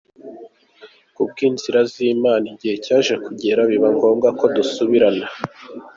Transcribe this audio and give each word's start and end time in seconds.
Kubw’inzira 1.15 1.79
z’Imana 1.91 2.45
igihe 2.53 2.75
cyaje 2.85 3.13
kugera 3.25 3.61
biba 3.69 3.89
ngombwa 3.95 4.29
ko 4.39 4.45
dusubirana. 4.55 5.25